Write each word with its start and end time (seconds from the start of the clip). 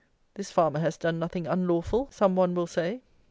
"This 0.33 0.49
farmer 0.49 0.79
has 0.79 0.97
done 0.97 1.19
nothing 1.19 1.45
unlawful," 1.45 2.07
some 2.09 2.35
one 2.35 2.55
will 2.55 2.65
say. 2.65 3.03